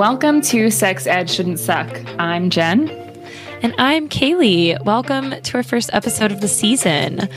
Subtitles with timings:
[0.00, 1.86] Welcome to Sex Ed Shouldn't Suck.
[2.18, 2.88] I'm Jen.
[3.60, 4.82] And I'm Kaylee.
[4.82, 7.28] Welcome to our first episode of the season.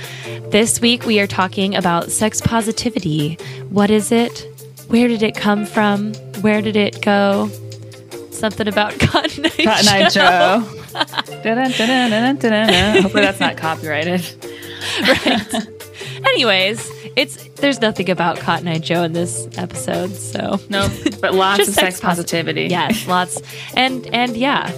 [0.49, 3.35] This week we are talking about sex positivity.
[3.67, 4.47] What is it?
[4.87, 6.13] Where did it come from?
[6.39, 7.49] Where did it go?
[8.31, 10.59] Something about Cotton Eye Cotton Eye Joe.
[13.01, 14.21] Hopefully that's not copyrighted.
[15.01, 15.67] right.
[16.27, 20.89] Anyways, it's there's nothing about Cotton Eye Joe in this episode, so no,
[21.21, 22.63] but lots of sex, positivity.
[22.63, 23.41] yes, lots,
[23.75, 24.71] and and yeah,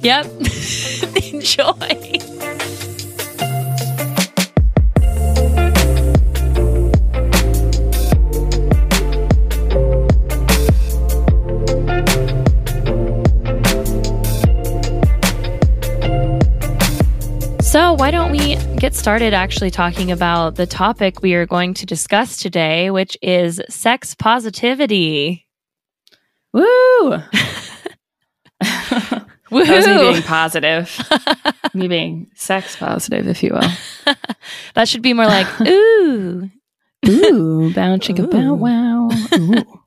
[0.00, 0.26] yep.
[1.32, 2.69] Enjoy.
[17.70, 21.86] So, why don't we get started actually talking about the topic we are going to
[21.86, 25.46] discuss today, which is sex positivity?
[26.52, 26.64] Woo!
[26.64, 27.22] Woohoo!
[29.50, 31.00] That was me being positive.
[31.74, 34.14] me being sex positive, if you will.
[34.74, 36.50] that should be more like, ooh.
[37.08, 39.10] Ooh, bow chicka bow wow.
[39.38, 39.80] Ooh.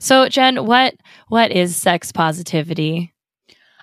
[0.00, 0.94] So, Jen, what
[1.28, 3.14] what is sex positivity?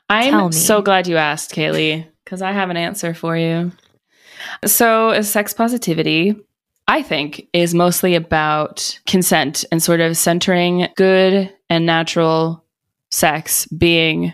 [0.09, 3.71] I'm so glad you asked, Kaylee, because I have an answer for you.
[4.65, 6.35] So, sex positivity,
[6.85, 12.65] I think, is mostly about consent and sort of centering good and natural
[13.11, 14.33] sex being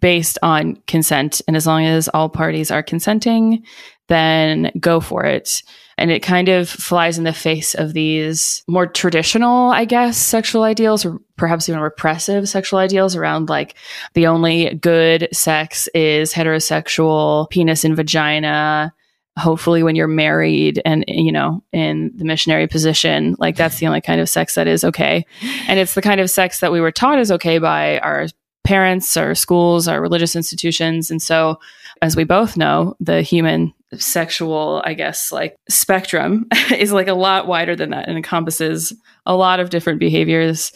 [0.00, 1.42] based on consent.
[1.48, 3.64] And as long as all parties are consenting,
[4.06, 5.64] then go for it.
[5.96, 10.62] And it kind of flies in the face of these more traditional, I guess, sexual
[10.62, 13.74] ideals, or perhaps even repressive sexual ideals around like
[14.14, 18.92] the only good sex is heterosexual penis and vagina.
[19.36, 24.00] Hopefully, when you're married and, you know, in the missionary position, like that's the only
[24.00, 25.26] kind of sex that is okay.
[25.66, 28.28] And it's the kind of sex that we were taught is okay by our
[28.64, 31.10] parents, our schools, our religious institutions.
[31.10, 31.60] And so,
[32.02, 33.72] as we both know, the human
[34.02, 36.46] sexual, I guess, like spectrum
[36.76, 38.92] is like a lot wider than that and encompasses
[39.26, 40.72] a lot of different behaviors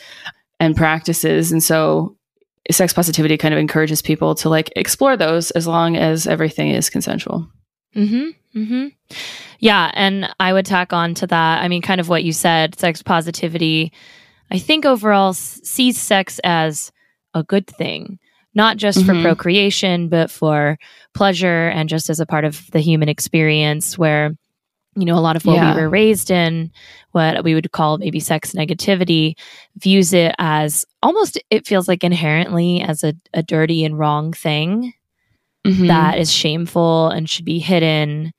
[0.61, 1.53] and practices.
[1.53, 2.17] And so,
[2.71, 6.91] sex positivity kind of encourages people to like explore those as long as everything is
[6.91, 7.49] consensual.
[7.97, 8.29] Mm-hmm.
[8.59, 8.87] Mm-hmm.
[9.61, 11.63] Yeah, and I would tack on to that.
[11.63, 13.93] I mean, kind of what you said, sex positivity.
[14.51, 16.93] I think overall sees sex as
[17.35, 18.19] a good thing,
[18.59, 19.23] not just for Mhm.
[19.23, 20.77] procreation, but for
[21.15, 23.97] pleasure and just as a part of the human experience.
[23.97, 24.33] Where
[24.97, 25.75] you know a lot of what Yeah.
[25.77, 26.71] we were raised in,
[27.13, 29.35] what we would call maybe sex negativity,
[29.77, 34.93] views it as almost it feels like inherently as a, a dirty and wrong thing
[35.67, 35.87] Mhm.
[35.87, 38.33] that is shameful and should be hidden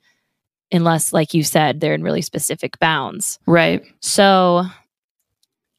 [0.71, 3.81] unless like you said they're in really specific bounds right.
[4.01, 4.65] so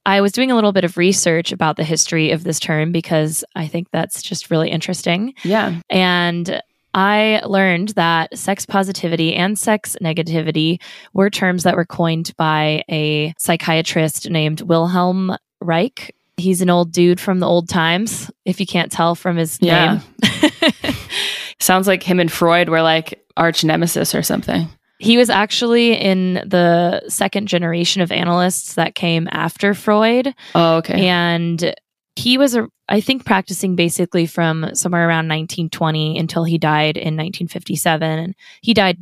[0.07, 3.45] i was doing a little bit of research about the history of this term because
[3.57, 5.81] i think that's just really interesting Yeah.
[5.91, 6.63] and
[6.93, 10.81] I learned that sex positivity and sex negativity
[11.13, 16.13] were terms that were coined by a psychiatrist named Wilhelm Reich.
[16.37, 20.01] He's an old dude from the old times, if you can't tell from his Yeah.
[20.21, 20.63] name.
[21.61, 24.69] Sounds like him and Freud were like arch nemesis or something.
[25.01, 30.35] He was actually in the second generation of analysts that came after Freud.
[30.55, 31.09] Oh, okay.
[31.09, 31.75] And
[32.17, 37.17] he was, a, I think, practicing basically from somewhere around 1920 until he died in
[37.17, 38.19] 1957.
[38.19, 38.99] And he died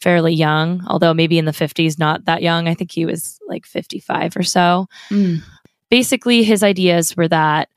[0.00, 2.68] fairly young, although maybe in the 50s, not that young.
[2.68, 4.86] I think he was like 55 or so.
[5.10, 5.42] Mm.
[5.90, 7.68] Basically, his ideas were that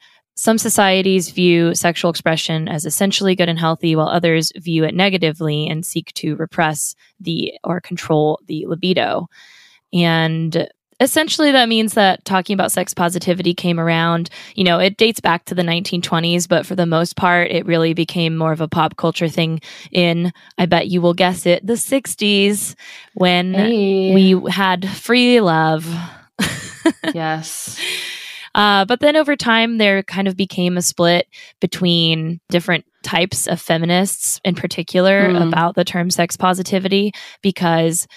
[0.43, 5.69] some societies view sexual expression as essentially good and healthy, while others view it negatively
[5.69, 9.27] and seek to repress the or control the libido.
[9.93, 10.67] And
[10.99, 15.45] essentially, that means that talking about sex positivity came around, you know, it dates back
[15.45, 18.97] to the 1920s, but for the most part, it really became more of a pop
[18.97, 19.61] culture thing
[19.93, 22.75] in, I bet you will guess it, the 60s
[23.13, 24.13] when Hey.
[24.13, 25.87] we had free love.
[27.13, 27.79] yes.
[28.55, 31.27] Uh, but then over time, there kind of became a split
[31.59, 35.47] between different types of feminists, in particular, Mm.
[35.47, 37.11] about the term sex positivity,
[37.41, 38.07] because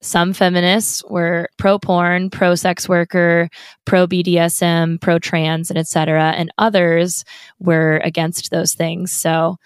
[0.00, 3.48] some feminists were pro porn, pro sex worker,
[3.84, 7.24] pro BDSM, pro trans, and etc., and others
[7.60, 9.12] were against those things.
[9.12, 9.58] So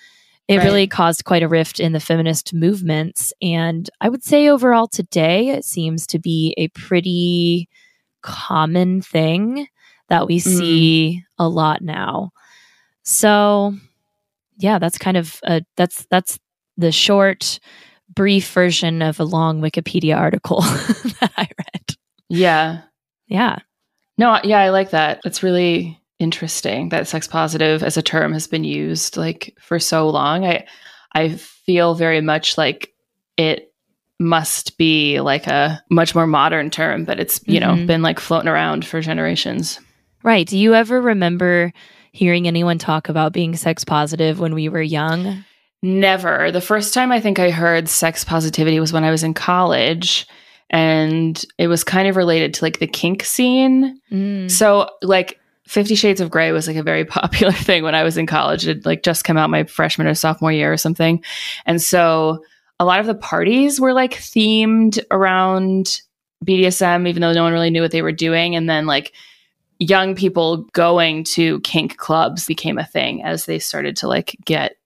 [0.48, 0.64] it Right.
[0.64, 3.32] really caused quite a rift in the feminist movements.
[3.42, 7.68] And I would say overall today, it seems to be a pretty
[8.22, 9.68] common thing
[10.08, 12.30] that we see a lot now.
[13.02, 13.74] So
[14.58, 16.38] yeah, that's kind of a that's that's
[16.76, 17.58] the short
[18.14, 20.60] brief version of a long Wikipedia article
[21.20, 21.96] that I read.
[22.28, 22.82] Yeah.
[23.26, 23.58] Yeah.
[24.18, 25.20] No, yeah, I like that.
[25.24, 30.08] It's really interesting that sex positive as a term has been used like for so
[30.08, 30.44] long.
[30.44, 30.66] I
[31.12, 32.94] I feel very much like
[33.36, 33.72] it
[34.18, 37.80] must be like a much more modern term, but it's, you mm-hmm.
[37.80, 39.80] know, been like floating around for generations.
[40.26, 40.44] Right.
[40.44, 41.72] Do you ever remember
[42.10, 45.44] hearing anyone talk about being sex positive when we were young?
[45.84, 46.50] Never.
[46.50, 50.26] The first time I think I heard sex positivity was when I was in college
[50.68, 54.00] and it was kind of related to like the kink scene.
[54.10, 54.50] Mm.
[54.50, 55.38] So like
[55.68, 58.66] 50 Shades of Grey was like a very popular thing when I was in college.
[58.66, 61.22] It like just come out my freshman or sophomore year or something.
[61.66, 62.42] And so
[62.80, 66.00] a lot of the parties were like themed around
[66.44, 68.56] BDSM, even though no one really knew what they were doing.
[68.56, 69.12] And then like
[69.78, 74.76] young people going to kink clubs became a thing as they started to like get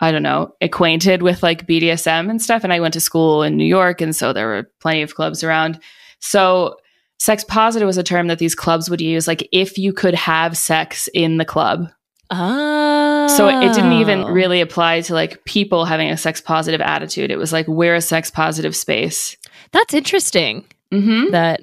[0.00, 2.64] I don't know, acquainted with like BDSM and stuff.
[2.64, 5.42] And I went to school in New York, and so there were plenty of clubs
[5.44, 5.80] around.
[6.18, 6.76] So
[7.18, 10.56] sex positive was a term that these clubs would use, like if you could have
[10.58, 11.88] sex in the club.
[12.30, 13.28] Oh.
[13.28, 17.30] So it didn't even really apply to like people having a sex positive attitude.
[17.30, 19.36] It was like we're a sex positive space.
[19.72, 20.64] That's interesting.
[20.92, 21.30] Mm-hmm.
[21.30, 21.60] That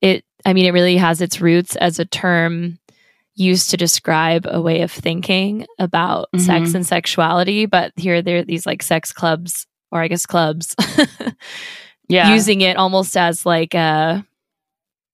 [0.00, 2.78] it, I mean, it really has its roots as a term
[3.34, 6.44] used to describe a way of thinking about mm-hmm.
[6.44, 7.66] sex and sexuality.
[7.66, 10.74] But here, there are these like sex clubs, or I guess clubs,
[12.08, 14.26] yeah, using it almost as like a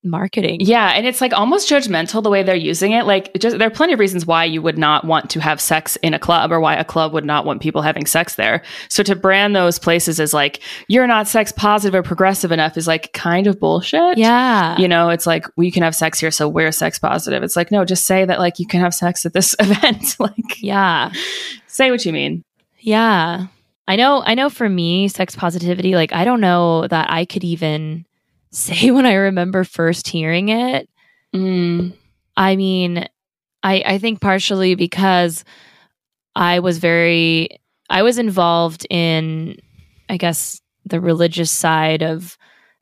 [0.05, 0.59] marketing.
[0.61, 3.05] Yeah, and it's like almost judgmental the way they're using it.
[3.05, 5.97] Like just there are plenty of reasons why you would not want to have sex
[5.97, 8.63] in a club or why a club would not want people having sex there.
[8.89, 12.87] So to brand those places as like you're not sex positive or progressive enough is
[12.87, 14.19] like kind of bullshit.
[14.19, 14.79] Yeah.
[14.79, 17.43] You know, it's like we can have sex here so we're sex positive.
[17.43, 20.17] It's like no, just say that like you can have sex at this event.
[20.19, 21.13] like Yeah.
[21.67, 22.43] Say what you mean.
[22.81, 23.47] Yeah.
[23.87, 27.43] I know I know for me sex positivity like I don't know that I could
[27.43, 28.05] even
[28.51, 30.89] say when I remember first hearing it.
[31.35, 31.93] Mm.
[32.37, 33.07] I mean,
[33.63, 35.45] I I think partially because
[36.35, 37.61] I was very
[37.91, 39.57] I was involved in
[40.09, 42.39] I guess the religious side of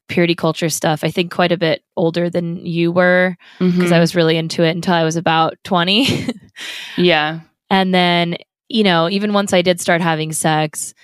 [0.09, 1.03] purity culture stuff.
[1.03, 3.93] I think quite a bit older than you were because mm-hmm.
[3.93, 6.29] I was really into it until I was about 20.
[6.97, 7.41] yeah.
[7.71, 8.37] And then,
[8.69, 10.95] you know, even once I did start having sex,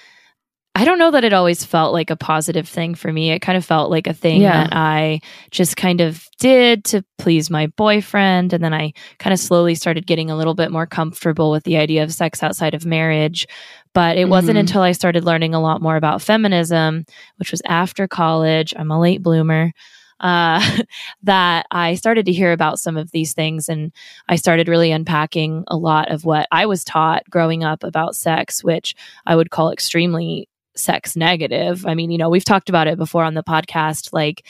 [0.75, 3.31] I don't know that it always felt like a positive thing for me.
[3.31, 4.65] It kind of felt like a thing yeah.
[4.65, 5.21] that I
[5.51, 8.55] just kind of did to please my boyfriend.
[8.55, 11.77] And then I kind of slowly started getting a little bit more comfortable with the
[11.77, 13.47] idea of sex outside of marriage.
[13.93, 14.31] But it mm-hmm.
[14.31, 17.05] wasn't until I started learning a lot more about feminism,
[17.37, 18.73] which was after college.
[18.75, 19.73] I'm a late bloomer.
[20.21, 20.65] Uh,
[21.25, 23.69] that I started to hear about some of these things.
[23.69, 23.93] And
[24.29, 28.63] I started really unpacking a lot of what I was taught growing up about sex,
[28.63, 28.95] which
[29.27, 31.87] I would call extremely sex negative.
[31.87, 34.47] I mean, you know, we've talked about it before on the podcast like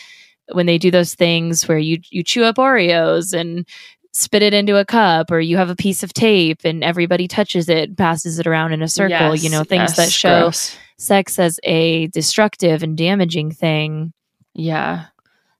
[0.52, 3.66] when they do those things where you you chew up Oreos and
[4.12, 7.68] spit it into a cup or you have a piece of tape and everybody touches
[7.68, 10.76] it, passes it around in a circle, yes, you know, things yes, that show gross.
[10.98, 14.12] sex as a destructive and damaging thing.
[14.54, 15.06] Yeah.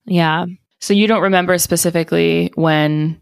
[0.05, 0.47] Yeah.
[0.81, 3.21] So you don't remember specifically when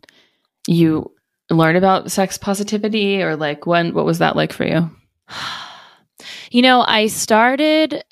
[0.66, 1.12] you
[1.48, 4.90] learned about sex positivity or like when what was that like for you?
[6.50, 8.02] You know, I started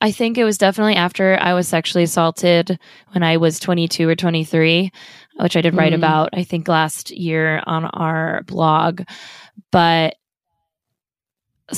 [0.00, 2.78] I think it was definitely after I was sexually assaulted
[3.12, 4.92] when I was 22 or 23,
[5.36, 5.96] which I did write mm.
[5.96, 9.00] about, I think, last year on our blog.
[9.70, 10.16] But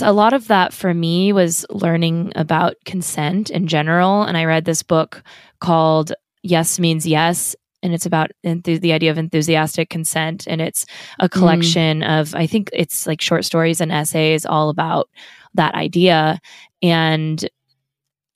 [0.01, 4.25] a lot of that for me was learning about consent in general.
[4.25, 5.23] And I read this book
[5.61, 7.55] called Yes Means Yes.
[7.83, 10.49] And it's about enth- the idea of enthusiastic consent.
[10.49, 10.85] And it's
[11.21, 11.31] a mm.
[11.31, 12.21] collection mm.
[12.21, 15.09] of, I think it's like short stories and essays all about
[15.57, 16.41] that idea.
[16.83, 17.49] And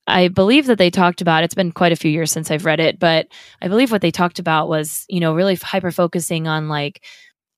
[0.07, 2.81] I believe that they talked about it's been quite a few years since I've read
[2.81, 3.29] it, but
[3.63, 7.05] I believe what they talked about was, you know, really hyper focusing on like,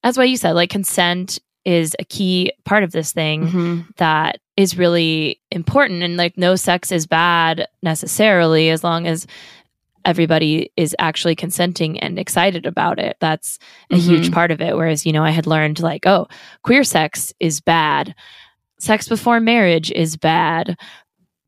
[0.02, 3.80] that's why you said, like consent is a key part of this thing mm-hmm.
[3.96, 6.02] that is really important.
[6.02, 9.26] And like, no sex is bad necessarily as long as
[10.04, 13.16] everybody is actually consenting and excited about it.
[13.20, 13.58] That's
[13.90, 14.10] a mm-hmm.
[14.10, 14.76] huge part of it.
[14.76, 16.26] Whereas, you know, I had learned like, oh,
[16.64, 18.14] queer sex is bad
[18.82, 20.76] sex before marriage is bad.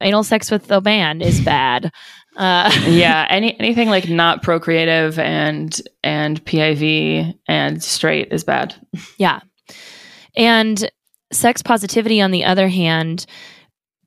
[0.01, 1.93] Anal sex with a man is bad.
[2.37, 8.75] Uh, yeah, any anything like not procreative and and PIV and straight is bad.
[9.19, 9.39] Yeah,
[10.35, 10.91] and
[11.33, 13.27] sex positivity, on the other hand,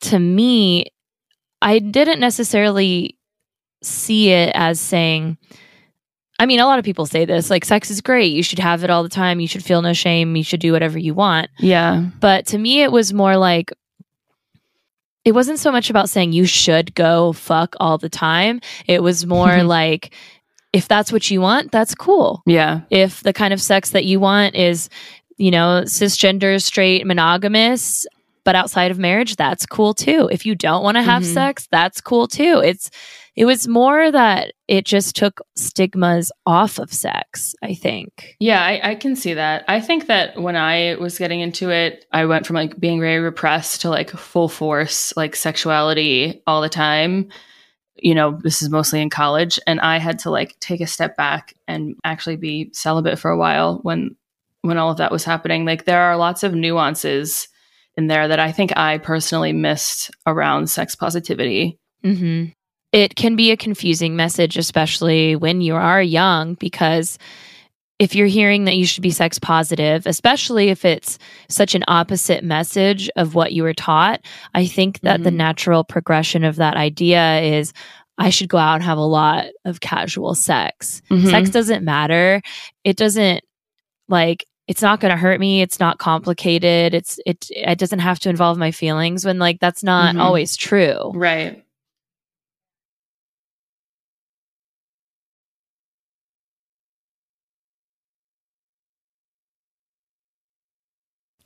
[0.02, 0.88] to me,
[1.62, 3.18] I didn't necessarily
[3.82, 5.38] see it as saying
[6.40, 8.32] I mean, a lot of people say this like, sex is great.
[8.32, 9.40] You should have it all the time.
[9.40, 10.36] You should feel no shame.
[10.36, 11.50] You should do whatever you want.
[11.58, 12.06] Yeah.
[12.20, 13.72] But to me, it was more like,
[15.26, 18.62] it wasn't so much about saying you should go fuck all the time.
[18.86, 20.14] It was more like,
[20.74, 22.44] if that's what you want, that's cool.
[22.46, 22.82] Yeah.
[22.90, 24.90] If the kind of sex that you want is,
[25.38, 28.06] you know, cisgender, straight, monogamous,
[28.44, 30.30] but outside of marriage, that's cool too.
[30.32, 31.34] If you don't want to have Mhm.
[31.34, 32.62] sex, that's cool too.
[32.64, 32.90] It's
[33.38, 38.36] it was more that it just took stigmas off of sex, I think.
[38.40, 39.64] Yeah, I, I can see that.
[39.68, 43.20] I think that when I was getting into it, I went from like being very
[43.20, 47.30] repressed to like full force, like sexuality all the time.
[47.96, 49.60] You know, this is mostly in college.
[49.68, 53.38] And I had to like take a step back and actually be celibate for a
[53.38, 54.16] while when
[54.64, 55.64] when all of that was happening.
[55.64, 57.50] Like there are lots of nuances
[57.96, 61.78] in there that I think I personally missed around sex positivity.
[62.04, 62.46] hmm
[62.92, 67.18] It can be a confusing message, especially when you are young, because
[68.00, 71.18] if you're hearing that you should be sex positive, especially if it's
[71.50, 74.22] such an opposite message of what you were taught,
[74.54, 75.36] I think that the Mhm.
[75.36, 77.74] natural progression of that idea is
[78.20, 81.02] I should go out and have a lot of casual sex.
[81.10, 81.30] Mhm.
[81.30, 82.42] Sex doesn't matter.
[82.84, 83.44] It doesn't
[84.08, 85.62] like it's not going to hurt me.
[85.62, 86.94] It's not complicated.
[86.94, 90.22] It's it it doesn't have to involve my feelings when like that's not Mhm.
[90.22, 91.12] always true.
[91.16, 91.64] Right.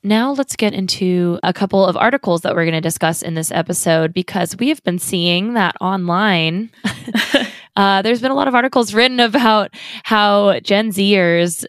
[0.03, 3.51] Now let's get into a couple of articles that we're going to discuss in this
[3.51, 6.72] episode because we have been seeing that online.
[7.75, 9.72] uh, there's been a lot of articles written about
[10.03, 11.65] how Gen Zers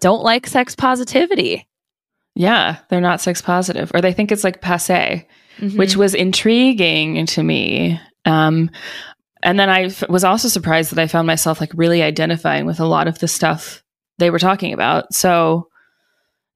[0.00, 1.66] don't like sex positivity.
[2.34, 5.26] Yeah, they're not sex positive or they think it's like passe.
[5.58, 5.76] Mhm.
[5.76, 8.00] which was intriguing to me.
[8.24, 8.70] Um,
[9.42, 12.78] and then I f- was also surprised that I found myself like really identifying with
[12.78, 13.82] a lot of the stuff
[14.18, 15.12] they were talking about.
[15.12, 15.66] So,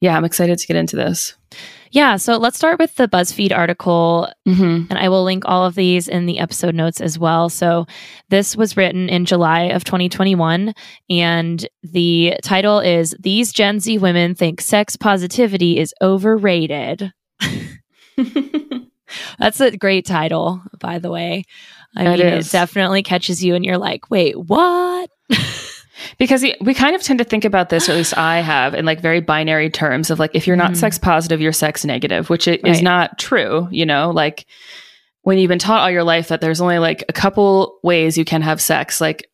[0.03, 1.35] yeah, I'm excited to get into this.
[1.93, 4.87] yeah, so let's start with the BuzzFeed article Mm-hmm.
[4.91, 7.49] and I will link all of these in the episode notes as well.
[7.49, 7.87] So,
[8.29, 10.75] this was written in July of 2021,
[11.09, 17.13] and the title is These Gen Z Women Think Sex Positivity is Overrated.
[19.39, 21.45] That's a great title, by the way.
[21.97, 25.11] I It mean, it definitely catches you, and you're like, wait, what?
[26.19, 28.85] because we- kind of tend to think about this, or at least I have, in
[28.85, 30.77] like very binary terms of like, if you're not Mhm.
[30.77, 32.83] sex positive, you're sex negative, which i- is Right.
[32.83, 33.69] not true.
[33.71, 34.47] You know, like
[35.23, 38.25] when you've been taught all your life that there's only like a couple ways you
[38.25, 39.29] can have sex, like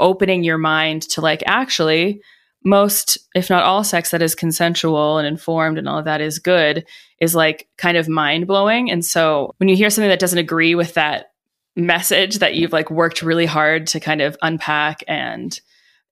[0.00, 2.20] opening your mind to like, actually,
[2.64, 6.38] most, if not all sex that is consensual and informed and all of that is
[6.38, 6.84] good,
[7.20, 8.90] is like kind of mind blowing.
[8.90, 11.26] And so when you hear something that doesn't agree with that
[11.74, 15.58] message that you've like worked really hard to kind of unpack and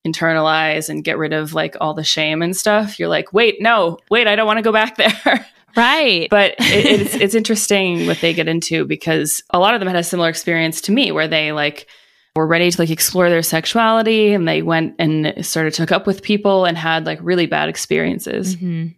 [0.06, 3.98] internalize and get rid of like all the shame and stuff you're like wait no
[4.10, 6.28] wait i don't want to go back there Right.
[6.30, 9.96] but it, it's it's interesting what they get into because a lot of them had
[9.96, 11.86] a similar experience to me where they like
[12.34, 16.06] were ready to like explore their sexuality and they went and sort of took up
[16.08, 18.94] with people and had like really bad experiences Mhm.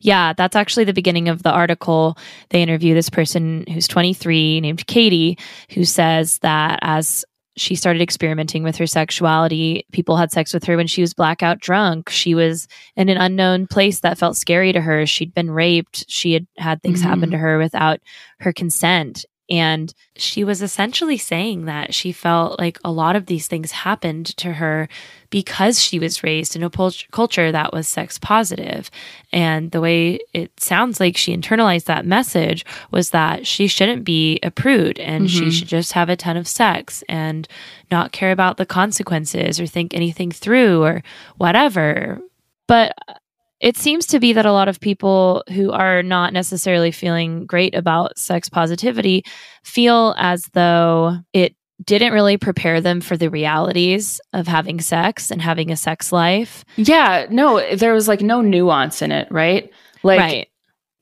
[0.00, 2.18] Yeah, that's actually the beginning of the article.
[2.50, 5.38] They interview this person who's 23 named Katie,
[5.70, 7.24] who says that as
[7.56, 11.60] she started experimenting with her sexuality, people had sex with her when she was blackout
[11.60, 12.08] drunk.
[12.08, 12.66] She was
[12.96, 15.04] in an unknown place that felt scary to her.
[15.06, 16.04] She'd been raped.
[16.08, 17.06] She had had things Mhm.
[17.06, 18.00] happen to her without
[18.40, 19.24] her consent.
[19.52, 24.34] And she was essentially saying that she felt like a lot of these things happened
[24.38, 24.88] to her
[25.28, 28.90] because she was raised in a pul- culture that was sex positive.
[29.30, 34.38] And the way it sounds like she internalized that message was that she shouldn't be
[34.42, 35.52] a prude and she Mhm.
[35.52, 37.46] should just have a ton of sex and
[37.90, 41.02] not care about the consequences or think anything through or
[41.36, 42.20] whatever.
[42.66, 42.94] But
[43.62, 47.74] it seems to be that a lot of people who are not necessarily feeling great
[47.74, 49.24] about sex positivity
[49.62, 51.54] feel as though it
[51.84, 56.64] didn't really prepare them for the realities of having sex and having a sex life.
[56.76, 59.70] yeah no there was like no nuance in it right
[60.02, 60.48] like right.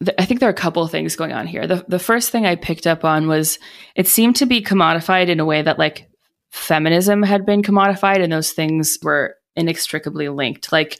[0.04, 1.66] th- I think there are a couple of things going on here.
[1.66, 3.58] The the first thing I picked up on was
[3.94, 6.08] it seemed to be commodified in a way that like
[6.50, 10.72] feminism had been commodified and those things were inextricably linked.
[10.72, 10.98] Like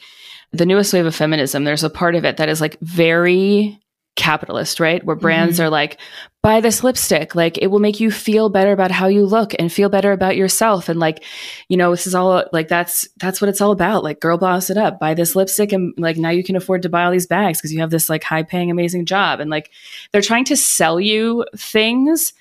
[0.53, 3.81] the newest wave of feminism, there's a part of it that is like very
[4.17, 5.05] capitalist, right?
[5.05, 5.67] Where brands mm-hmm.
[5.67, 5.99] are like,
[6.43, 9.73] buy this lipstick, like it will make you feel better about how you look and
[9.73, 10.89] feel better about yourself.
[10.89, 11.25] And like,
[11.69, 14.05] you know, this is all like that's that's what it's all about.
[14.05, 16.89] Like girl boss it up, buy this lipstick and like now you can afford to
[16.89, 19.41] buy all these bags because you have this like high paying amazing job.
[19.41, 19.71] And like
[20.13, 22.33] they're trying to sell you things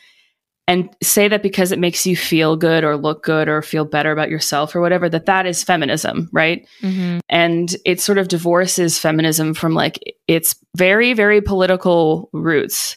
[0.69, 4.11] and say that because it makes you feel good or look good or feel better
[4.11, 7.19] about yourself or whatever that that is feminism right Mhm.
[7.27, 9.97] and it sort of divorces feminism from like
[10.27, 12.95] its very very political roots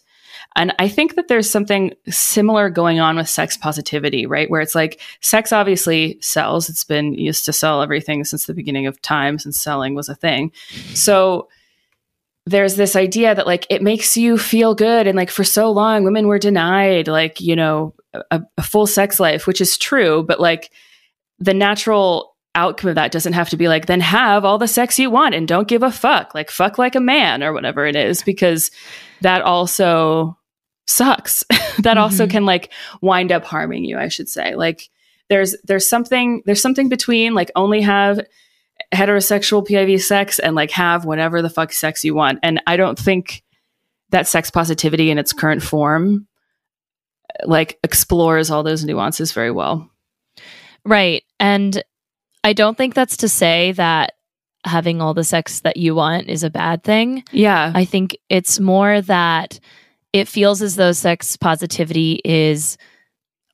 [0.54, 4.50] And I think that there's something similar going on with sex positivity, right?
[4.50, 6.68] Where it's like sex obviously sells.
[6.68, 10.14] It's been used to sell everything since the beginning of time, since selling was a
[10.14, 10.52] thing.
[10.92, 11.48] So
[12.46, 15.06] there's this idea that like it makes you feel good.
[15.06, 17.94] And like for so long, women were denied like, you know,
[18.30, 20.25] a, a full sex life, which is true.
[20.25, 20.72] But like
[21.38, 24.99] the natural outcome of that doesn't have to be like, then have all the sex
[24.99, 27.96] you want and don't give a fuck, like fuck like a man or whatever it
[27.96, 28.70] is, because
[29.20, 30.37] that also
[30.87, 31.44] sucks.
[31.49, 31.99] that mm-hmm.
[31.99, 34.54] also can like wind up harming you, I should say.
[34.56, 34.90] Like
[35.28, 38.20] there's there's something there's something between like only have
[38.92, 42.38] heterosexual PIV sex and like have whatever the fuck sex you want.
[42.42, 43.42] And I don't think
[44.11, 46.26] that sex positivity in its current form
[47.44, 49.90] like explores all those nuances very well.
[50.84, 51.25] Right.
[51.40, 51.82] And
[52.44, 54.12] I don't think that's to say that
[54.64, 57.25] having all the sex that you want is a bad thing.
[57.32, 57.72] Yeah.
[57.75, 59.58] I think it's more that
[60.12, 62.76] it feels as though sex positivity is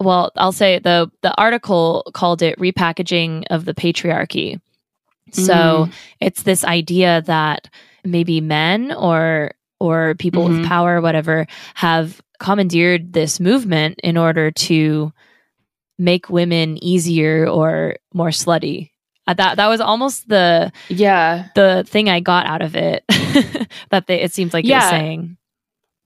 [0.01, 4.61] well, I'll say the the article called it repackaging of the patriarchy.
[5.35, 5.53] So
[5.87, 5.93] mm.
[6.21, 7.69] it's this idea that
[8.05, 10.59] maybe men or or people mm-hmm.
[10.59, 15.13] with power, whatever, have commandeered this movement in order to
[15.99, 18.91] make women easier or more slutty.
[19.27, 23.05] Uh, that that was almost the yeah the thing I got out of it
[23.91, 24.81] that they, it seems like yeah.
[24.81, 25.37] you're saying.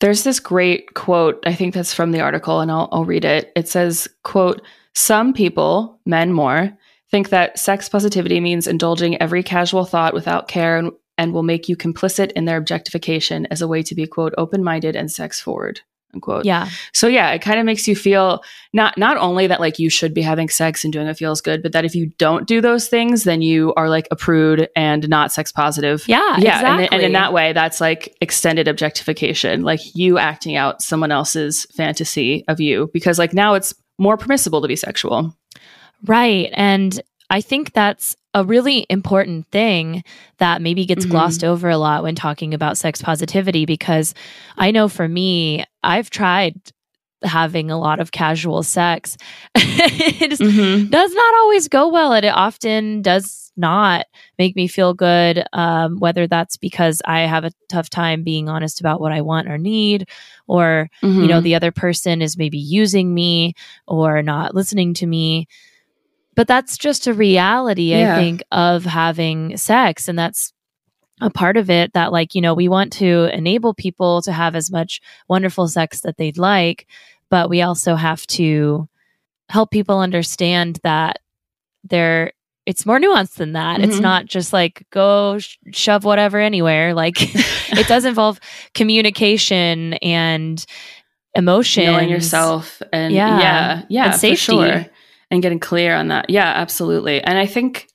[0.00, 1.40] There's this great quote.
[1.46, 3.52] I think that's from the article, and I'll, I'll read it.
[3.54, 4.60] It says, "quote
[4.94, 6.76] Some people, men more,
[7.12, 11.68] think that sex positivity means indulging every casual thought without care and, and will make
[11.68, 15.40] you complicit in their objectification as a way to be quote open minded and sex
[15.40, 15.82] forward."
[16.14, 16.44] unquote.
[16.44, 16.68] Yeah.
[16.92, 18.42] So yeah, it kind of makes you feel
[18.72, 21.62] not not only that like you should be having sex and doing it feels good,
[21.62, 25.08] but that if you don't do those things, then you are like a prude and
[25.08, 26.06] not sex positive.
[26.06, 26.36] Yeah.
[26.38, 26.56] Yeah.
[26.56, 26.84] Exactly.
[26.84, 31.66] And, and in that way, that's like extended objectification, like you acting out someone else's
[31.76, 35.36] fantasy of you, because like now it's more permissible to be sexual.
[36.04, 36.50] Right.
[36.52, 40.02] And I think that's a really important thing
[40.38, 41.12] that maybe gets mm-hmm.
[41.12, 44.14] glossed over a lot when talking about sex positivity because
[44.56, 46.60] I know for me, I've tried
[47.22, 49.16] having a lot of casual sex.
[49.54, 50.88] it just mm-hmm.
[50.88, 54.06] does not always go well, and it often does not
[54.38, 55.44] make me feel good.
[55.52, 59.48] Um, whether that's because I have a tough time being honest about what I want
[59.48, 60.08] or need,
[60.46, 61.20] or mm-hmm.
[61.20, 61.44] you know, mm-hmm.
[61.44, 63.54] the other person is maybe using me
[63.86, 65.46] or not listening to me
[66.34, 68.14] but that's just a reality yeah.
[68.14, 70.52] i think of having sex and that's
[71.20, 74.56] a part of it that like you know we want to enable people to have
[74.56, 76.86] as much wonderful sex that they'd like
[77.30, 78.88] but we also have to
[79.48, 81.20] help people understand that
[81.84, 82.32] there
[82.66, 83.90] it's more nuanced than that mm-hmm.
[83.90, 88.40] it's not just like go sh- shove whatever anywhere like it does involve
[88.74, 90.64] communication and
[91.34, 94.34] emotion knowing yourself and yeah yeah yeah and safety.
[94.34, 94.86] for sure
[95.32, 96.28] and getting clear on that.
[96.30, 97.20] Yeah, absolutely.
[97.22, 97.88] And I think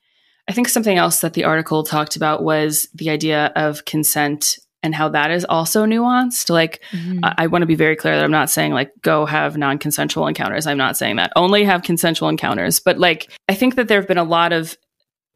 [0.49, 4.95] I think something else that the article talked about was the idea of consent and
[4.95, 6.49] how that is also nuanced.
[6.49, 7.19] Like, mm-hmm.
[7.23, 9.77] I, I want to be very clear that I'm not saying like go have non
[9.77, 10.65] consensual encounters.
[10.65, 11.31] I'm not saying that.
[11.35, 12.79] Only have consensual encounters.
[12.79, 14.75] But like, I think that there have been a lot of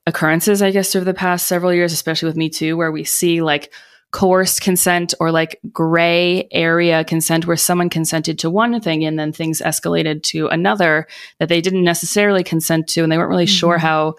[0.07, 3.41] occurrences, I guess, over the past several years, especially with Me Too, where we see
[3.43, 3.71] like
[4.11, 9.31] coerced consent or like gray area consent where someone consented to one thing and then
[9.31, 11.07] things escalated to another
[11.39, 13.51] that they didn't necessarily consent to and they weren't really mm-hmm.
[13.51, 14.15] sure how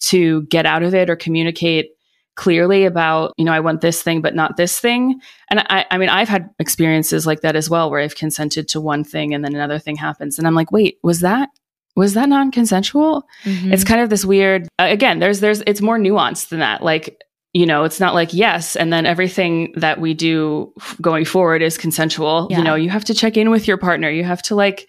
[0.00, 1.90] to get out of it or communicate
[2.36, 5.98] clearly about you know i want this thing but not this thing and i i
[5.98, 9.44] mean i've had experiences like that as well where i've consented to one thing and
[9.44, 11.48] then another thing happens and i'm like wait was that
[11.96, 13.72] was that non-consensual mm-hmm.
[13.72, 17.22] it's kind of this weird uh, again there's there's it's more nuanced than that like
[17.54, 21.78] you know, it's not like yes, and then everything that we do going forward is
[21.78, 22.48] consensual.
[22.50, 22.58] Yeah.
[22.58, 24.10] You know, you have to check in with your partner.
[24.10, 24.88] You have to like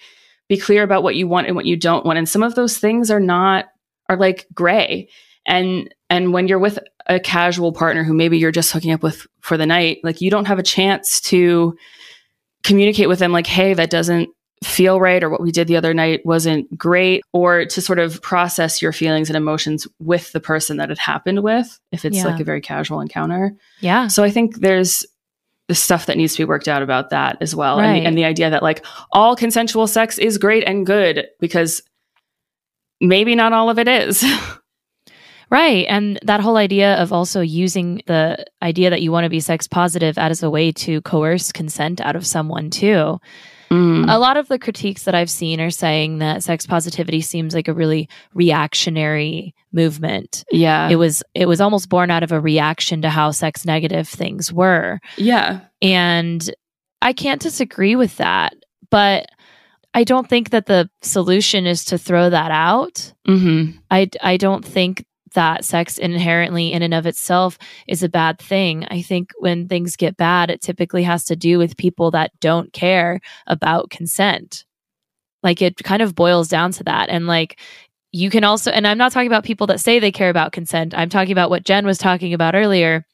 [0.49, 2.17] be clear about what you want and what you don't want.
[2.17, 3.65] And some of those things are not
[4.09, 5.09] are like gray.
[5.45, 9.27] And and when you're with a casual partner who maybe you're just hooking up with
[9.41, 11.77] for the night, like you don't have a chance to
[12.63, 14.29] communicate with them like, hey, that doesn't
[14.65, 18.21] feel right or what we did the other night wasn't great or to sort of
[18.21, 22.25] process your feelings and emotions with the person that it happened with if it's yeah.
[22.25, 23.55] like a very casual encounter.
[23.79, 24.07] Yeah.
[24.07, 25.05] So I think there's
[25.67, 27.95] the stuff that needs to be worked out about that as well right.
[27.95, 31.81] and, and the idea that like all consensual sex is great and good because
[32.99, 34.25] maybe not all of it is.
[35.51, 35.85] Right.
[35.87, 39.67] And that whole idea of also using the idea that you want to be sex
[39.67, 43.19] positive as a way to coerce consent out of someone, too.
[43.69, 44.05] Mm.
[44.07, 47.67] A lot of the critiques that I've seen are saying that sex positivity seems like
[47.67, 50.45] a really reactionary movement.
[50.51, 50.89] Yeah.
[50.89, 54.53] It was it was almost born out of a reaction to how sex negative things
[54.53, 54.99] were.
[55.17, 55.61] Yeah.
[55.81, 56.53] And
[57.01, 58.55] I can't disagree with that,
[58.89, 59.27] but
[59.93, 63.13] I don't think that the solution is to throw that out.
[63.27, 63.77] Mm-hmm.
[63.89, 68.85] I, I don't think that sex inherently in and of itself is a bad thing.
[68.89, 72.73] I think when things get bad, it typically has to do with people that don't
[72.73, 74.65] care about consent.
[75.43, 77.09] Like it kind of boils down to that.
[77.09, 77.59] And like
[78.11, 80.93] you can also, and I'm not talking about people that say they care about consent.
[80.97, 83.05] I'm talking about what Jen was talking about earlier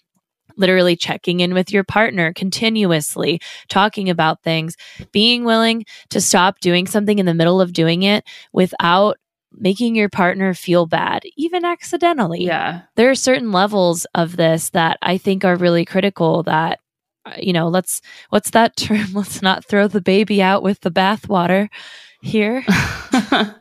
[0.57, 4.75] literally checking in with your partner continuously, talking about things,
[5.11, 9.17] being willing to stop doing something in the middle of doing it without
[9.53, 12.43] making your partner feel bad, even accidentally.
[12.43, 12.81] Yeah.
[12.95, 16.79] There are certain levels of this that I think are really critical that
[17.25, 19.13] uh, you know, let's what's that term?
[19.13, 21.69] Let's not throw the baby out with the bathwater
[22.21, 22.63] here.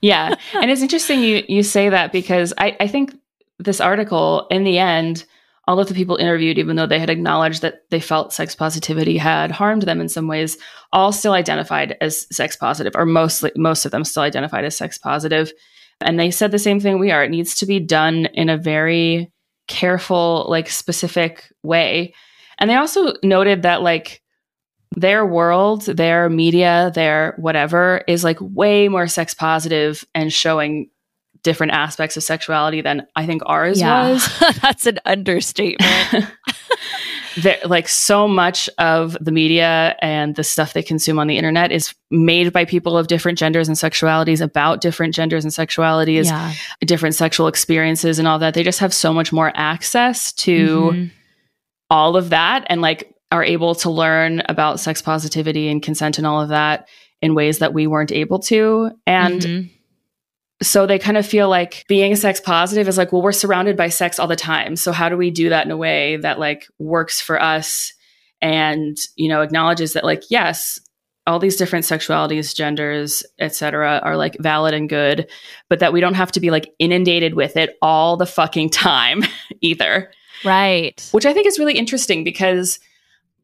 [0.00, 0.34] yeah.
[0.54, 3.14] And it's interesting you you say that because I, I think
[3.58, 5.24] this article in the end
[5.66, 9.18] all of the people interviewed, even though they had acknowledged that they felt sex positivity
[9.18, 10.58] had harmed them in some ways,
[10.92, 14.96] all still identified as sex positive, or mostly most of them still identified as sex
[14.96, 15.52] positive.
[16.00, 17.24] And they said the same thing we are.
[17.24, 19.32] It needs to be done in a very
[19.66, 22.14] careful, like specific way.
[22.58, 24.22] And they also noted that like
[24.92, 30.90] their world, their media, their whatever is like way more sex positive and showing
[31.46, 34.10] different aspects of sexuality than I think ours yeah.
[34.10, 34.28] was.
[34.62, 36.26] That's an understatement.
[37.36, 41.70] there, like so much of the media and the stuff they consume on the internet
[41.70, 46.52] is made by people of different genders and sexualities about different genders and sexualities, yeah.
[46.80, 48.54] different sexual experiences and all that.
[48.54, 51.06] They just have so much more access to mm-hmm.
[51.90, 56.26] all of that and like are able to learn about sex positivity and consent and
[56.26, 56.88] all of that
[57.22, 58.90] in ways that we weren't able to.
[59.06, 59.75] And mm-hmm
[60.62, 63.88] so they kind of feel like being sex positive is like, well, we're surrounded by
[63.88, 64.76] sex all the time.
[64.76, 67.92] So how do we do that in a way that like works for us
[68.40, 70.80] and, you know, acknowledges that like, yes,
[71.26, 75.28] all these different sexualities, genders, etc., are like valid and good,
[75.68, 79.24] but that we don't have to be like inundated with it all the fucking time
[79.60, 80.10] either.
[80.44, 81.06] Right.
[81.12, 82.78] Which I think is really interesting because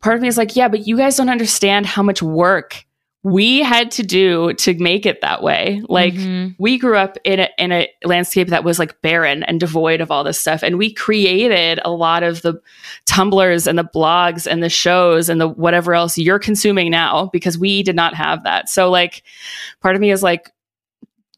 [0.01, 2.85] part of me is like, yeah, but you guys don't understand how much work
[3.25, 5.81] we had to do to make it that way.
[5.89, 6.55] Like mm-hmm.
[6.59, 10.11] we grew up in a, in a landscape that was like barren and devoid of
[10.11, 10.63] all this stuff.
[10.65, 12.61] And we created a lot of the
[13.07, 17.57] Tumblrs and the blogs and the shows and the whatever else you're consuming now because
[17.57, 18.69] we did not have that.
[18.69, 19.23] So like
[19.81, 20.51] part of me is like,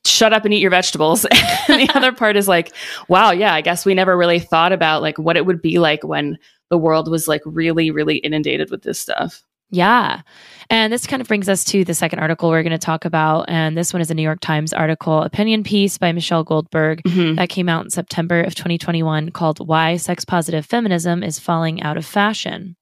[0.07, 1.25] shut up and eat your vegetables.
[1.69, 2.75] and the other part is like,
[3.09, 6.03] wow, yeah, I guess we never really thought about like what it would be like
[6.03, 6.39] when
[6.71, 9.43] the world was like really, really inundated with this stuff.
[9.71, 10.23] Yeah.
[10.71, 13.47] And this kind of brings us to the second article we're going to talk about.
[13.49, 17.35] And this one is a New York Times article, opinion piece by Michelle Goldberg mm-hmm.
[17.37, 21.97] that came out in September of 2021 called Why Sex Positive Feminism is Falling Out
[21.97, 22.77] of Fashion.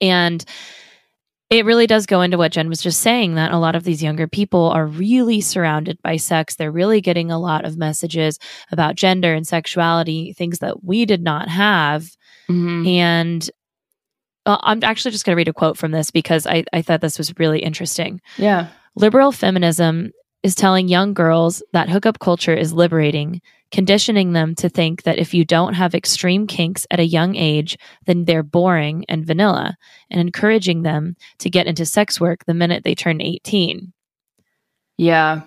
[0.00, 0.44] And
[1.48, 4.02] it really does go into what Jen was just saying that a lot of these
[4.02, 6.56] younger people are really surrounded by sex.
[6.56, 8.38] They're really getting a lot of messages
[8.72, 12.16] about gender and sexuality, things that we did not have.
[12.50, 12.86] Mm-hmm.
[12.88, 13.50] And
[14.46, 17.00] uh, I'm actually just going to read a quote from this because I, I thought
[17.00, 18.20] this was really interesting.
[18.38, 18.68] Yeah.
[18.94, 25.02] Liberal feminism is telling young girls that hookup culture is liberating, conditioning them to think
[25.02, 29.26] that if you don't have extreme kinks at a young age, then they're boring and
[29.26, 29.76] vanilla,
[30.10, 33.92] and encouraging them to get into sex work the minute they turn 18.
[34.96, 35.42] Yeah.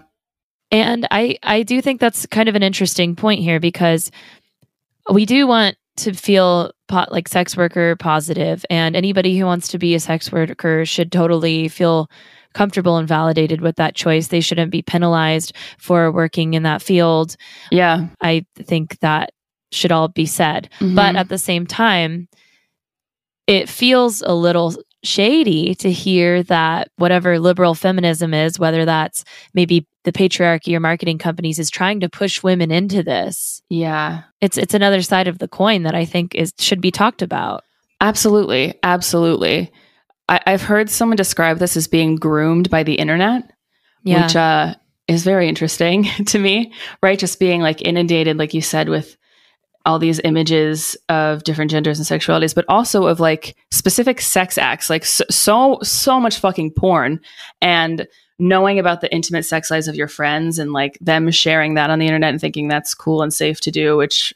[0.70, 4.12] And I, I do think that's kind of an interesting point here because
[5.10, 9.78] we do want to feel po- like sex worker positive and anybody who wants to
[9.78, 12.10] be a sex worker should totally feel
[12.54, 14.28] comfortable and validated with that choice.
[14.28, 17.38] They shouldn't be penalized for working in that field.
[17.72, 18.08] Yeah.
[18.22, 19.32] I think that
[19.72, 20.68] should all be said.
[20.80, 20.96] Mm-hmm.
[20.96, 22.28] but at the same time
[23.48, 29.88] it feels a little shady to hear that whatever liberal feminism is, whether that's maybe
[30.04, 33.62] the patriarchy or marketing companies, is trying to push women into this.
[33.70, 37.22] Yeah, it's it's another side of the coin that I think is should be talked
[37.22, 37.64] about.
[38.02, 39.72] Absolutely, absolutely.
[40.30, 43.52] I, have heard someone describe this as being groomed by the internet,
[44.04, 44.24] yeah.
[44.24, 44.76] which uh,
[45.08, 46.74] is very interesting to me.
[47.02, 49.18] Right, just being like inundated, like you said, with
[49.86, 54.90] all these images of different genders and sexualities, but also of like specific sex acts,
[54.90, 57.20] like so, so, much fucking porn
[57.62, 58.08] and
[58.40, 62.00] knowing about the intimate sex lives of your friends and like them sharing that on
[62.00, 64.34] the internet and thinking that's cool and safe to do, which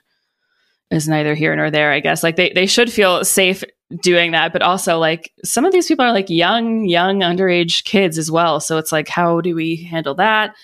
[0.91, 2.23] is neither here nor there, I guess.
[2.23, 3.63] Like they, they should feel safe
[4.01, 8.17] doing that, but also like some of these people are like young, young underage kids
[8.17, 8.59] as well.
[8.59, 10.55] So it's like, how do we handle that?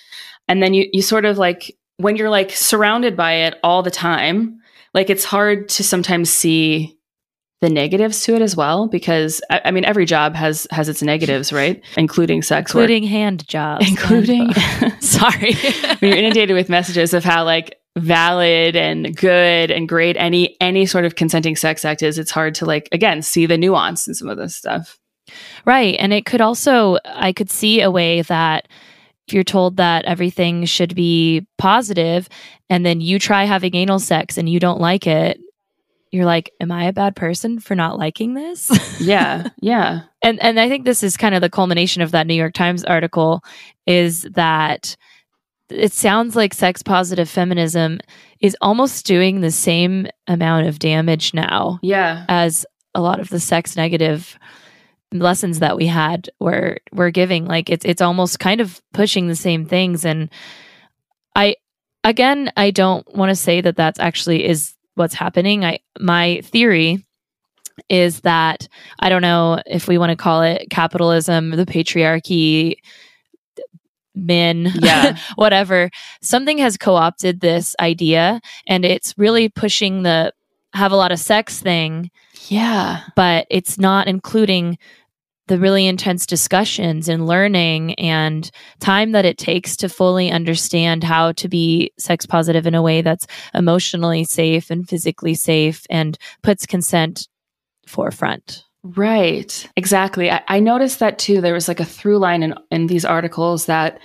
[0.48, 3.92] And then you, you sort of like, when you're like surrounded by it all the
[3.92, 4.59] time,
[4.94, 7.00] like it's hard to sometimes see
[7.62, 11.04] the negatives to it as well because I, I mean every job has has its
[11.04, 11.84] negatives right?
[11.98, 13.88] Including sex including work hand jobs.
[13.88, 14.54] Including
[15.00, 15.56] sorry.
[16.00, 20.86] When you're inundated with messages of how like valid and good and great any any
[20.86, 24.14] sort of consenting sex act is it's hard to like again see the nuance in
[24.14, 24.98] some of this stuff.
[25.66, 25.96] Right.
[26.00, 28.68] And it could also i could see a way that
[29.34, 32.30] you're told that everything should be positive
[32.70, 35.40] and then you try having anal sex and you don't like it
[36.12, 38.72] you're like am i a bad person for not liking this?
[39.02, 40.02] Yeah yeah.
[40.22, 42.84] And and i think this is kind of the culmination of that new york times
[42.84, 43.44] article
[43.86, 44.96] is that
[45.70, 48.00] it sounds like sex positive feminism
[48.40, 52.26] is almost doing the same amount of damage now yeah.
[52.28, 52.66] as
[52.96, 54.38] a lot of the sex negative
[55.12, 57.46] lessons that we had were were giving.
[57.46, 60.06] Like it's it's almost kind of pushing the same things.
[60.06, 60.30] And
[61.36, 61.56] i
[62.04, 65.66] again i don't want to say that that's actually is what's happening.
[65.66, 67.06] I my theory
[67.88, 68.68] is that
[69.00, 72.76] i don't know if we want to call it capitalism the patriarchy
[74.16, 75.18] men, Yeah.
[75.36, 75.90] whatever.
[76.22, 80.34] Something has co opted this idea and it's really pushing the
[80.74, 82.12] have a lot of sex thing,
[82.48, 83.02] yeah.
[83.16, 84.78] But it's not including
[85.50, 91.32] the really intense discussions and learning and time that it takes to fully understand how
[91.34, 96.68] to be sex positive in a way that's emotionally safe and physically safe and puts
[96.68, 97.28] consent
[97.88, 98.64] forefront.
[98.84, 99.68] Right.
[99.76, 100.32] Exactly.
[100.32, 101.42] I, I noticed that too.
[101.42, 104.00] There was like a through line in, in these articles that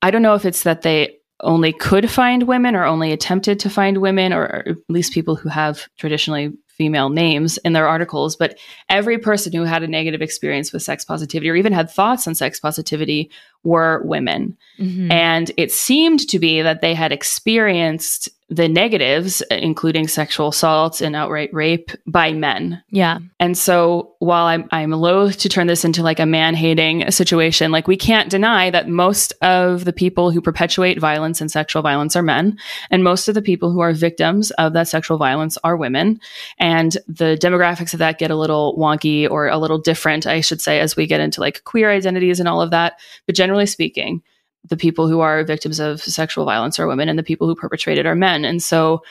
[0.00, 3.70] I don't know if it's that they only could find women or only attempted to
[3.70, 8.36] find women or, or at least people who have traditionally female names in their articles,
[8.36, 8.58] but
[8.88, 12.34] every person who had a negative experience with sex positivity or even had thoughts on
[12.34, 13.30] sex positivity
[13.64, 14.56] were women.
[14.78, 15.10] Mhm.
[15.12, 21.16] And it seemed to be that they had experienced the negatives, including sexual assault and
[21.16, 22.80] outright rape by men.
[22.90, 23.18] yeah.
[23.40, 27.88] And so while I'm I'm loath to turn this into like a man-hating situation, like
[27.88, 32.22] we can't deny that most of the people who perpetuate violence and sexual violence are
[32.22, 32.56] men,
[32.88, 36.20] and most of the people who are victims of that sexual violence are women.
[36.58, 40.60] And the demographics of that get a little wonky or a little different, I should
[40.60, 43.00] say, as we get into like queer identities and all of that.
[43.26, 44.22] But generally speaking,
[44.68, 47.96] the people who are victims of sexual violence are women and the people who perpetrate
[47.96, 48.44] it are men.
[48.44, 49.02] And so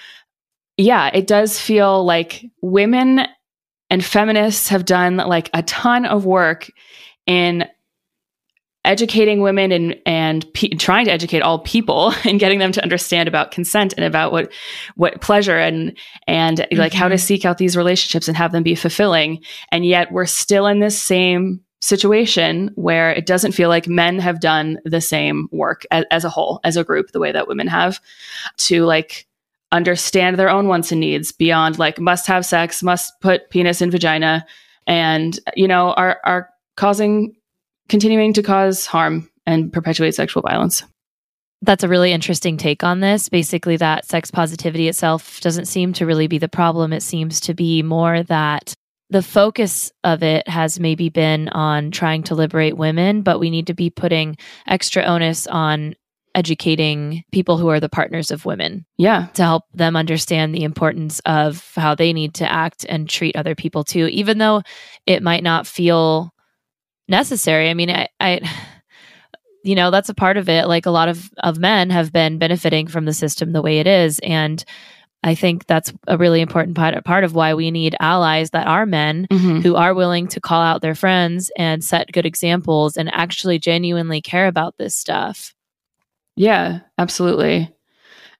[0.77, 3.21] yeah, it does feel like women
[3.89, 6.69] and feminists have done like a ton of work
[7.25, 7.65] in
[8.84, 13.27] educating women and and pe- trying to educate all people and getting them to understand
[13.27, 14.51] about consent and about what
[14.95, 17.19] what pleasure and and like how to Mhm.
[17.19, 21.01] seek out these relationships and have them be fulfilling and yet we're still in this
[21.01, 26.26] same situation where it doesn't feel like men have done the same work as, as
[26.26, 28.02] a whole as a group the way that women have
[28.58, 29.28] to like
[29.71, 33.91] understand their own wants and needs beyond like must have sex, must put penis in
[33.91, 34.43] vagina,
[34.88, 37.36] and you know are are causing
[37.88, 40.84] continuing to cause harm and perpetuate sexual violence.
[41.62, 43.30] That's a really interesting take on this.
[43.30, 46.93] Basically, that sex positivity itself doesn't seem to really be the problem.
[46.93, 48.74] It seems to be more that
[49.09, 53.67] the focus of it has maybe been on trying to liberate women, but we need
[53.67, 54.37] to be putting
[54.67, 55.95] extra onus on
[56.33, 61.21] educating people who are the partners of women Yeah, to help them understand the importance
[61.21, 64.61] of how they need to act and treat other people too, even though
[65.05, 66.33] it might not feel
[67.07, 67.69] necessary.
[67.69, 68.41] I mean, I, I
[69.63, 70.67] you know, that's a part of it.
[70.67, 73.87] Like a lot of, of men have been benefiting from the system the way it
[73.87, 74.19] is.
[74.19, 74.63] And
[75.25, 78.85] I think that's a really important part, part of why we need allies that are
[78.85, 79.63] men Mhm.
[79.63, 84.21] who are willing to call out their friends and set good examples and actually genuinely
[84.21, 85.53] care about this stuff.
[86.38, 87.69] yeah, absolutely.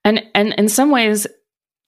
[0.04, 1.26] And and in some ways,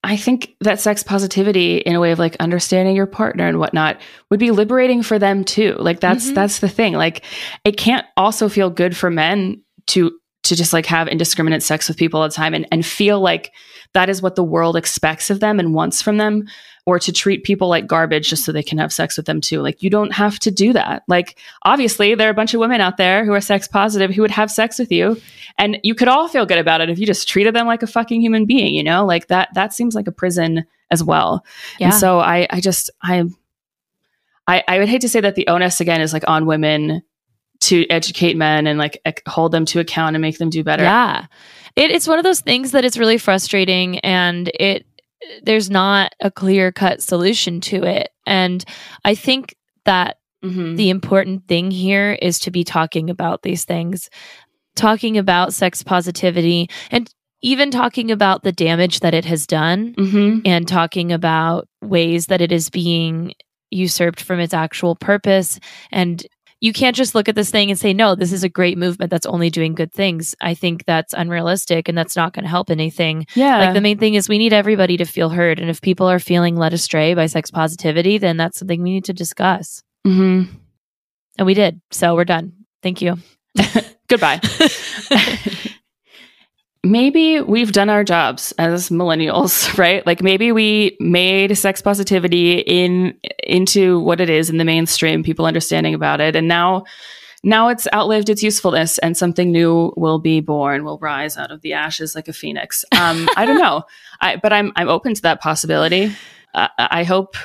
[0.04, 4.00] I think that sex positivity, in a way of like understanding your partner and whatnot,
[4.32, 5.76] would be liberating for them too.
[5.78, 6.36] Like that's Mhm.
[6.36, 6.94] that's the thing.
[6.94, 7.24] Like
[7.66, 10.12] it can't also feel good for men to
[10.44, 13.52] to just like have indiscriminate sex with people all the time and, and feel like
[13.94, 16.48] that is what the world expects of them and wants from them,
[16.88, 19.62] or to treat people like garbage just so they can have sex with them too.
[19.62, 21.04] Like you don't have to do that.
[21.10, 24.22] Like obviously there are a bunch of women out there who are sex positive who
[24.22, 25.20] would have sex with you
[25.58, 27.88] and you could all feel good about it if you just treated them like a
[27.88, 29.06] fucking human being, you know?
[29.06, 31.46] Like that that seems like a prison as well.
[31.78, 31.88] Yeah.
[31.88, 33.26] And so I I just I
[34.48, 37.04] I I would hate to say that the onus again is like on women
[37.62, 40.84] to educate men and like ec- hold them to account and make them do better.
[40.84, 41.26] Yeah.
[41.76, 44.86] It, it's one of those things that is really frustrating and it
[45.44, 48.10] there's not a clear cut solution to it.
[48.28, 48.64] And
[49.04, 50.78] I think that Mhm.
[50.78, 54.10] the important thing here is to be talking about these things,
[54.76, 57.10] talking about sex positivity and
[57.42, 60.40] even talking about the damage that it has done Mm-hmm.
[60.46, 63.34] and talking about ways that it is being
[63.72, 65.60] usurped from its actual purpose.
[65.92, 66.26] And
[66.60, 69.12] you can't just look at this thing and say, no, this is a great movement
[69.12, 70.36] that's only doing good things.
[70.42, 73.28] I think that's unrealistic and that's not going to help anything.
[73.36, 73.60] Yeah.
[73.60, 75.60] Like the main thing is we need everybody to feel heard.
[75.60, 79.06] And if people are feeling led astray by sex positivity, then that's something we need
[79.06, 79.84] to discuss.
[80.06, 80.52] mm-hmm.
[81.38, 81.80] And we did.
[81.92, 82.54] So we're done.
[82.82, 83.18] Thank you.
[84.08, 84.42] Goodbye.
[86.92, 90.06] maybe we've done our jobs as millennials, right?
[90.06, 95.46] Like maybe we made sex positivity in into what it is in the mainstream, people
[95.46, 96.84] understanding about it, and now
[97.44, 101.62] now it's outlived its usefulness and something new will be born, will rise out of
[101.62, 102.84] the ashes like a phoenix.
[103.00, 103.84] Um, I don't know,
[104.22, 106.12] I, but I'm I'm open to that possibility.
[106.54, 107.36] Uh, I hope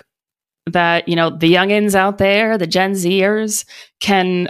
[0.67, 3.65] that you know the youngins out there, the Gen Zers,
[4.01, 4.49] can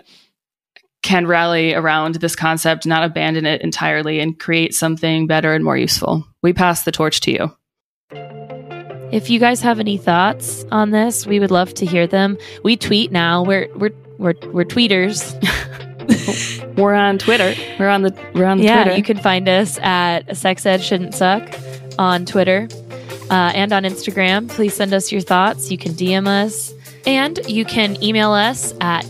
[1.03, 5.77] can rally around this concept, not abandon it entirely, and create something better and more
[5.77, 6.27] useful.
[6.43, 7.57] We pass the torch to you.
[9.13, 12.39] If you guys have any thoughts on this, we would love to hear them.
[12.65, 13.43] We tweet now.
[13.43, 15.39] We're we're we're we're tweeters.
[16.77, 17.55] We're on Twitter.
[17.79, 18.97] We're on the we're on the yeah, Twitter.
[18.97, 21.49] you can find us at Sex Ed Shouldn't Suck
[21.97, 22.67] on Twitter
[23.31, 24.49] uh, and on Instagram.
[24.49, 25.71] Please send us your thoughts.
[25.71, 26.75] You can DM us
[27.07, 29.05] and you can email us at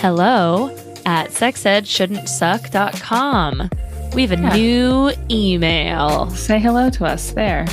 [0.00, 0.68] hello
[1.08, 3.70] at sexedshouldn'tsuck.com.
[4.14, 4.54] We have a Yeah.
[4.54, 6.28] new email.
[6.30, 7.64] say hello to us there.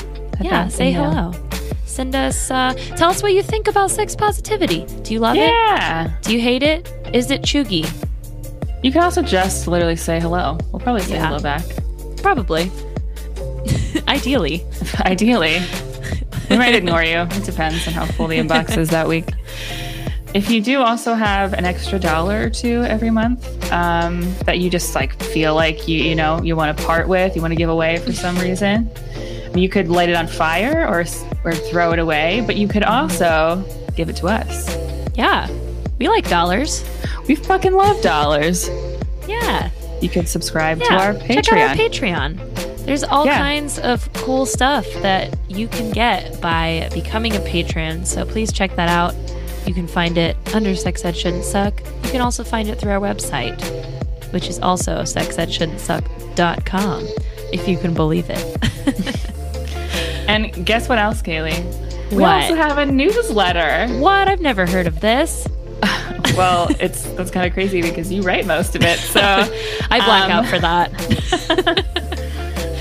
[0.42, 1.12] Yeah, say email.
[1.12, 1.34] hello.
[1.86, 4.86] Send us, uh, tell us what you think about sex positivity.
[5.04, 5.50] Do you love it?
[5.50, 6.10] Yeah.
[6.22, 6.90] Do you hate it?
[7.14, 7.86] Is it chuggy?
[8.84, 10.58] You can also just literally say hello.
[10.72, 11.28] We'll probably say Yeah.
[11.28, 11.64] hello back.
[12.22, 12.72] Probably.
[14.08, 14.64] Ideally.
[15.02, 15.62] Ideally.
[16.50, 17.20] We might ignore you.
[17.22, 19.26] It depends on how full the inbox is that week.
[20.36, 24.70] If you do also have an extra dollar or two every month um, that you
[24.70, 27.56] just like feel like you you know you want to part with, you want to
[27.56, 28.92] give away for some reason,
[29.56, 31.06] you could light it on fire or
[31.46, 32.44] or throw it away.
[32.46, 33.64] But you could also
[33.96, 34.68] give it to us.
[35.16, 35.48] Yeah.
[36.00, 36.84] We like dollars.
[37.30, 38.70] We fucking love dollars.
[39.30, 39.70] Yeah.
[40.02, 40.88] You could subscribe Yeah.
[40.90, 41.44] to our Patreon.
[41.46, 42.86] Check out our Patreon.
[42.86, 43.38] There's all Yeah.
[43.38, 48.04] kinds of cool stuff that you can get by becoming a patron.
[48.04, 49.16] So please check that out.
[49.66, 51.82] You can find it under Sex Ed Shouldn't Suck.
[52.04, 53.60] You can also find it through our website,
[54.32, 57.08] which is also sexedshouldn'tsuck.com,
[57.52, 59.22] if you can believe it.
[60.28, 61.64] And guess what else, Kaylee?
[62.12, 62.46] We What?
[62.46, 63.88] also have a newsletter.
[64.00, 64.28] what?
[64.28, 65.48] I've never heard of this.
[66.36, 68.98] well, it's that's kind of crazy because you write most of it.
[68.98, 69.20] So,
[69.92, 70.92] I black Um, out for that.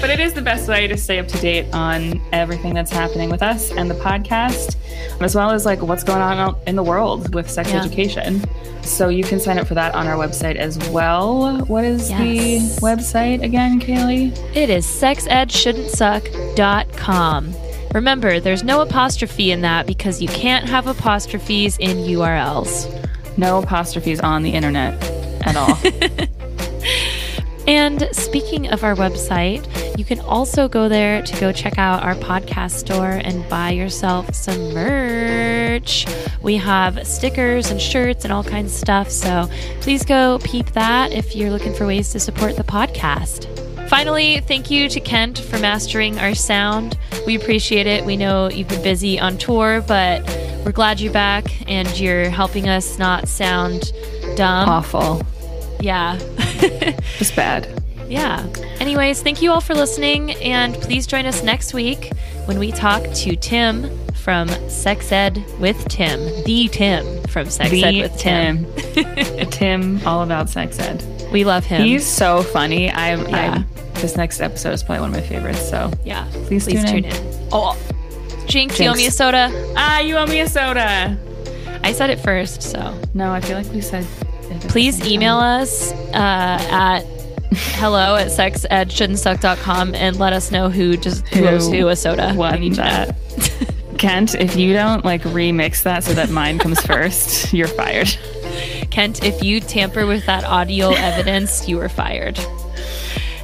[0.04, 3.30] But it is the best way to stay up to date on everything that's happening
[3.30, 4.76] with us and the podcast,
[5.22, 7.80] as well as like what's going on in the world with sex Yeah.
[7.82, 8.44] education.
[8.82, 11.56] So you can sign up for that on our website as well.
[11.68, 12.20] What is Yes.
[12.20, 14.36] the website again, Kaylee?
[14.54, 17.54] It is sexedshouldn'tsuck.com.
[17.94, 22.88] Remember, there's no apostrophe in that because you can't have apostrophes in URLs.
[23.38, 25.02] No apostrophes on the internet
[25.46, 25.78] at all.
[27.66, 29.64] And speaking of our website,
[29.96, 34.34] you can also go there to go check out our podcast store and buy yourself
[34.34, 36.06] some merch.
[36.42, 39.10] We have stickers and shirts and all kinds of stuff.
[39.10, 39.48] So
[39.80, 43.48] please go peep that if you're looking for ways to support the podcast.
[43.88, 46.98] Finally, thank you to Kent for mastering our sound.
[47.26, 48.04] We appreciate it.
[48.04, 50.24] We know you've been busy on tour, but
[50.64, 53.92] we're glad you're back and you're helping us not sound
[54.36, 54.68] dumb.
[54.68, 55.22] Awful.
[55.80, 56.18] Yeah.
[57.18, 57.73] Just bad.
[58.08, 58.46] Yeah.
[58.80, 62.12] Anyways, thank you all for listening, and please join us next week
[62.46, 68.00] when we talk to Tim from Sex Ed with Tim, the Tim from Sex Ed
[68.02, 68.66] with Tim.
[68.94, 69.50] Tim.
[69.50, 71.02] Tim, all about sex ed.
[71.32, 71.82] We love him.
[71.82, 72.90] He's so funny.
[72.90, 73.54] I'm, Yeah.
[73.64, 73.66] I'm
[74.00, 75.68] this next episode is probably one of my favorites.
[75.68, 76.28] So yeah.
[76.46, 77.14] please, Please tune, tune in.
[77.14, 77.48] in.
[77.52, 77.78] Oh,
[78.46, 79.50] Jinx, you owe me a soda.
[79.76, 81.16] Ah, you owe me a soda.
[81.82, 84.04] I said it first, so No, I feel like we said.
[84.60, 85.62] the please email time.
[85.62, 87.00] us uh, at
[87.54, 92.28] hello at sexedshouldn'tsuck.com and let us know who just who, Who owes who a soda.
[92.32, 93.16] We Won need that.
[93.98, 98.16] Kent, if you don't like remix that so that mine comes first, you're fired.
[98.90, 102.38] Kent, if you tamper with that audio evidence, you are fired.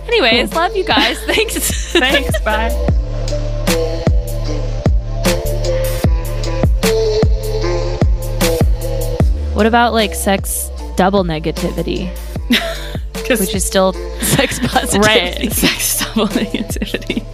[0.06, 1.18] Anyways, love you guys.
[1.24, 1.92] Thanks.
[1.92, 2.40] Thanks.
[2.40, 2.70] Bye.
[9.60, 12.08] what about like sex double negativity,
[13.38, 15.06] which is still sex positivity?
[15.06, 15.52] right.
[15.52, 17.24] Sex double negativity.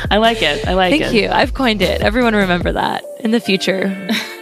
[0.10, 0.66] I like it.
[0.66, 1.04] I like Thank it.
[1.06, 1.28] Thank you.
[1.28, 2.00] I've coined it.
[2.00, 4.08] Everyone remember that in the future.